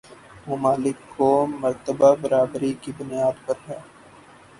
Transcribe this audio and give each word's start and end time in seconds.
ممالک 0.47 0.97
کو 1.11 1.27
مرتبہ 1.53 2.09
برابری 2.21 2.71
کی 2.81 2.91
بنیاد 2.97 3.45
پر 3.45 3.55
ہے 3.67 3.79